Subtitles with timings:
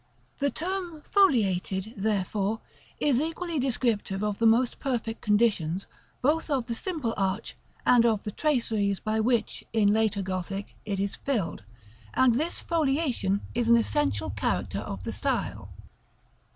[0.03, 0.39] §XCVIII.
[0.39, 2.59] The term "foliated," therefore,
[2.99, 5.85] is equally descriptive of the most perfect conditions
[6.23, 10.99] both of the simple arch and of the traceries by which, in later Gothic, it
[10.99, 11.63] is filled;
[12.15, 15.69] and this foliation is an essential character of the style.